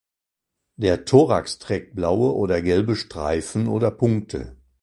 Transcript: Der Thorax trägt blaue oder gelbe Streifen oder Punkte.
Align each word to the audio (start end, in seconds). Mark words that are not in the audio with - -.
Der 0.77 1.05
Thorax 1.05 1.59
trägt 1.59 1.93
blaue 1.95 2.33
oder 2.33 2.63
gelbe 2.63 2.95
Streifen 2.95 3.67
oder 3.67 3.91
Punkte. 3.91 4.57